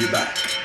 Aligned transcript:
you 0.00 0.10
back. 0.10 0.55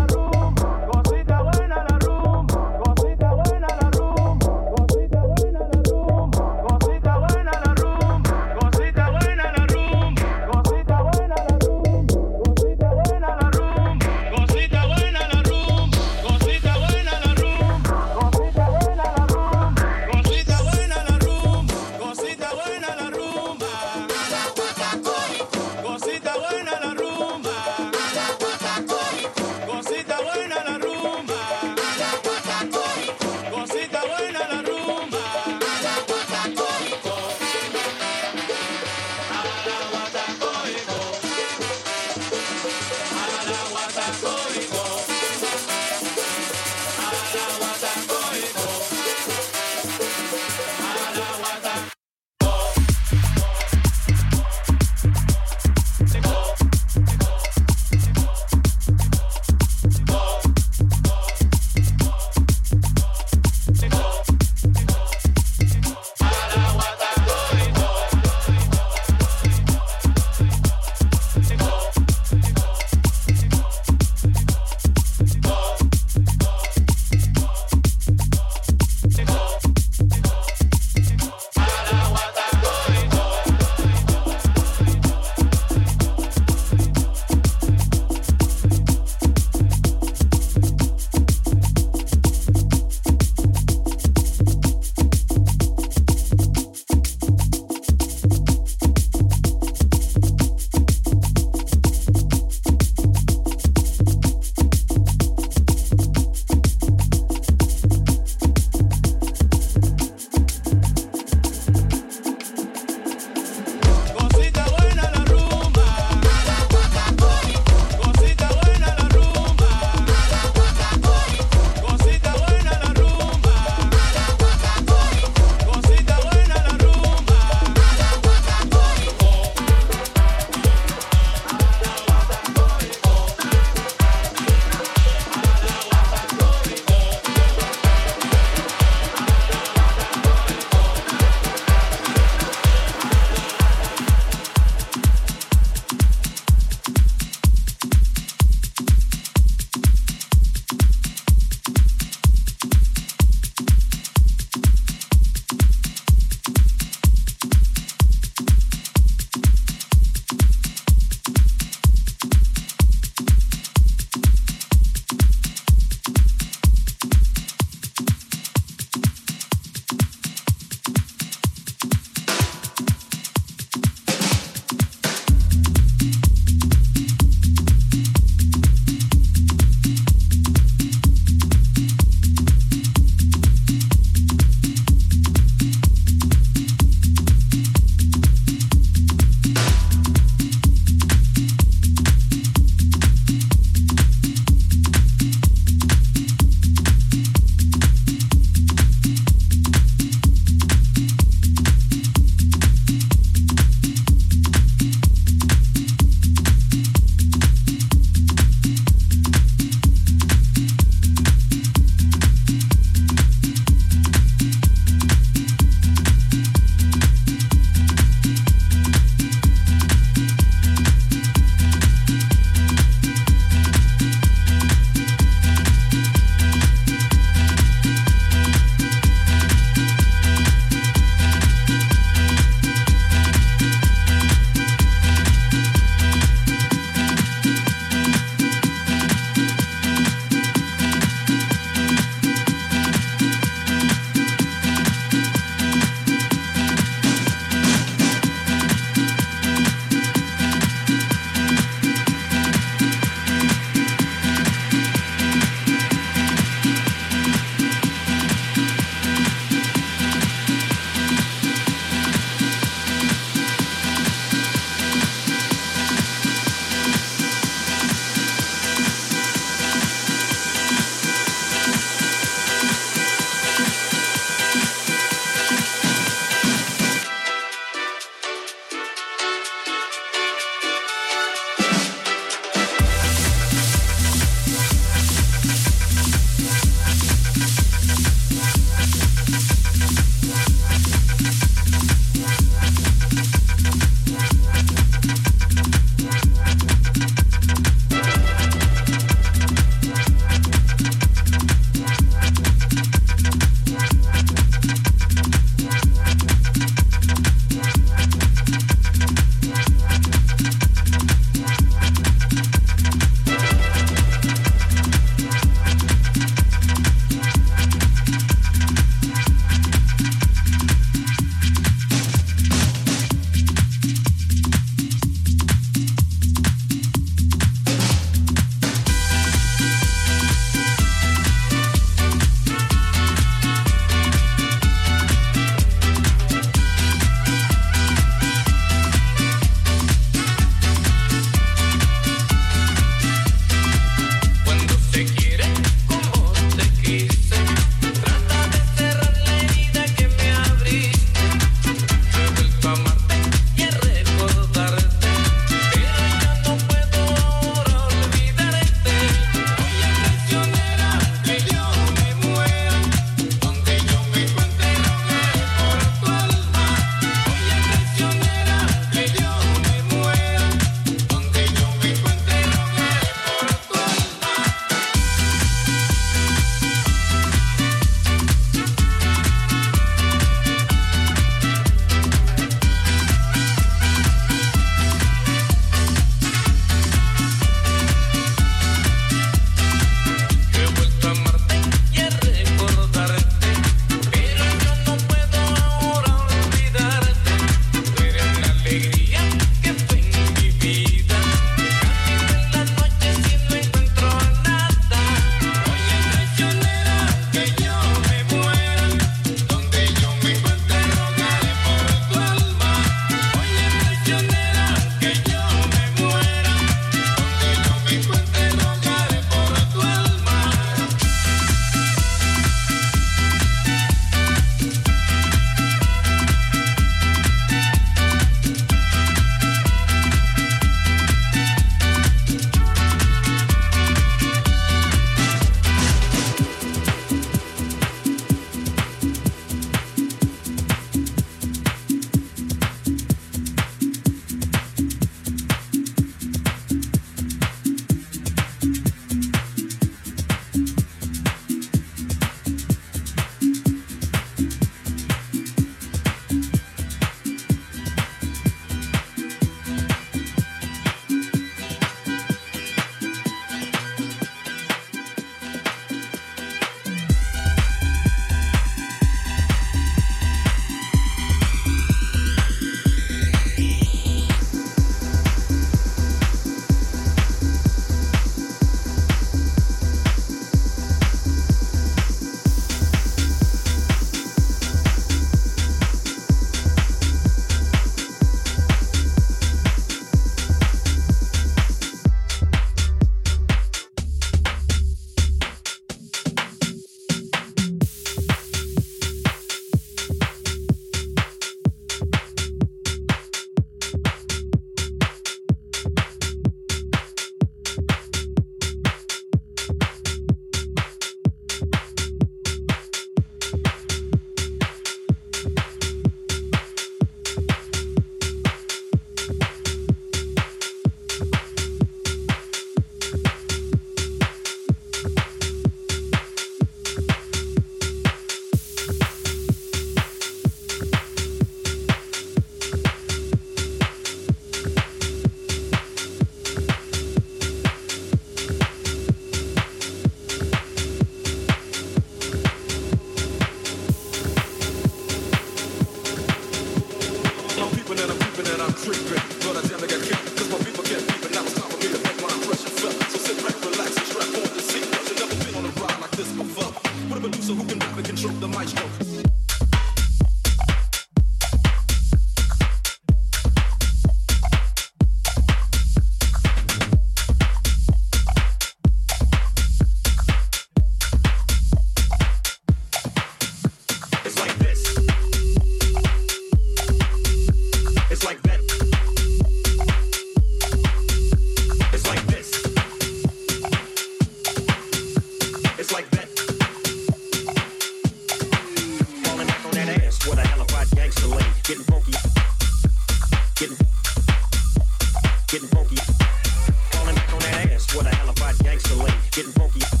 Getting 599.31 599.53
funky. 599.53 600.00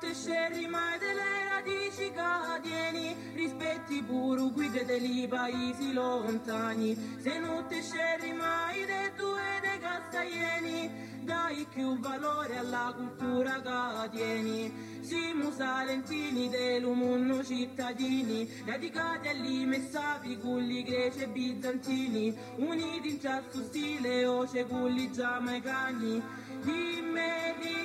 Ti 0.00 0.14
scegli 0.14 0.66
mai 0.66 0.98
delle 0.98 1.44
radici 1.50 2.04
cicadieni, 2.06 3.14
rispetti 3.34 4.02
pure 4.02 4.50
guide 4.50 4.86
dei 4.86 5.28
paesi 5.28 5.92
lontani, 5.92 6.96
se 7.20 7.38
non 7.38 7.66
ti 7.68 7.82
sceri 7.82 8.32
mai 8.32 8.86
dei 8.86 9.12
due 9.14 9.60
dei 9.60 9.78
castaglieni, 9.78 11.20
dai 11.22 11.66
più 11.68 11.98
valore 11.98 12.56
alla 12.56 12.94
cultura 12.96 13.60
che 13.60 14.16
tieni. 14.16 14.72
Siamo 15.02 15.50
salentini 15.50 16.48
dell'umunno 16.48 17.44
cittadini, 17.44 18.48
dedicati 18.64 19.28
agli 19.28 19.66
messapi, 19.66 20.38
culli 20.38 20.82
greci 20.82 21.24
e 21.24 21.28
bizantini, 21.28 22.34
uniti 22.56 23.10
in 23.10 23.20
ciascuno 23.20 23.64
stile, 23.64 24.24
oce 24.24 24.64
culli 24.64 25.12
giamaicani, 25.12 26.22
dimmi 26.62 27.54
di 27.60 27.79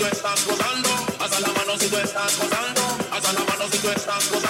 tú 0.00 0.06
estás 0.06 0.46
gozando, 0.46 0.88
haz 1.18 1.40
la 1.40 1.48
mano 1.48 1.78
si 1.78 1.88
tú 1.88 1.96
estás 1.98 2.38
gozando, 2.38 2.80
haz 3.12 3.34
la 3.34 3.44
mano 3.44 3.68
si 3.70 3.78
tú 3.78 3.90
estás. 3.90 4.49